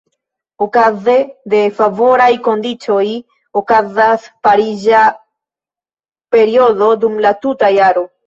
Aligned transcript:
Okaze 0.65 1.17
de 1.53 1.59
favoraj 1.81 2.29
kondiĉoj 2.47 3.05
okazas 3.61 4.25
pariĝa 4.47 5.03
periodo 6.37 6.91
dum 7.05 7.21
la 7.27 7.35
tuta 7.45 7.73
jaro. 7.77 8.07